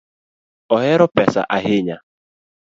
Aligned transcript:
Ohero 0.75 1.05
pesa 1.15 1.41
ahinya 1.55 1.97